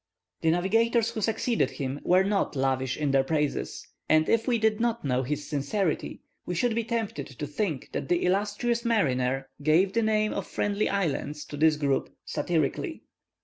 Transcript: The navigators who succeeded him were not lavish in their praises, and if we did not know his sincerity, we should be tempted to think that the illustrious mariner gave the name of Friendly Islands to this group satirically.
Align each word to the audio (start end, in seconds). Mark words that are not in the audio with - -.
The 0.41 0.49
navigators 0.49 1.11
who 1.11 1.21
succeeded 1.21 1.69
him 1.69 1.99
were 2.03 2.23
not 2.23 2.55
lavish 2.55 2.97
in 2.97 3.11
their 3.11 3.23
praises, 3.23 3.87
and 4.09 4.27
if 4.27 4.47
we 4.47 4.57
did 4.57 4.79
not 4.79 5.05
know 5.05 5.21
his 5.21 5.47
sincerity, 5.47 6.23
we 6.43 6.55
should 6.55 6.73
be 6.73 6.83
tempted 6.83 7.27
to 7.27 7.45
think 7.45 7.89
that 7.91 8.09
the 8.09 8.25
illustrious 8.25 8.83
mariner 8.83 9.47
gave 9.61 9.93
the 9.93 10.01
name 10.01 10.33
of 10.33 10.47
Friendly 10.47 10.89
Islands 10.89 11.45
to 11.45 11.55
this 11.55 11.75
group 11.75 12.09
satirically. 12.25 13.03